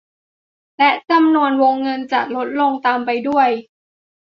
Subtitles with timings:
[0.77, 3.49] และจำนวนวงเงินจะลดลงตามไปด้วย